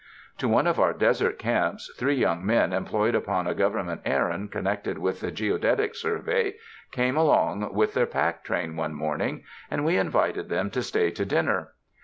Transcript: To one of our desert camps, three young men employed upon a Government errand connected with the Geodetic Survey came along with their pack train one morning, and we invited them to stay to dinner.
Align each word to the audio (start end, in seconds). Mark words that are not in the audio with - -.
To 0.39 0.47
one 0.47 0.65
of 0.65 0.79
our 0.79 0.93
desert 0.93 1.37
camps, 1.37 1.93
three 1.95 2.15
young 2.15 2.43
men 2.43 2.73
employed 2.73 3.13
upon 3.13 3.45
a 3.45 3.53
Government 3.53 4.01
errand 4.03 4.51
connected 4.51 4.97
with 4.97 5.19
the 5.19 5.29
Geodetic 5.29 5.93
Survey 5.93 6.55
came 6.91 7.15
along 7.15 7.75
with 7.75 7.93
their 7.93 8.07
pack 8.07 8.43
train 8.43 8.75
one 8.75 8.95
morning, 8.95 9.43
and 9.69 9.85
we 9.85 9.97
invited 9.97 10.49
them 10.49 10.71
to 10.71 10.81
stay 10.81 11.11
to 11.11 11.23
dinner. 11.23 11.73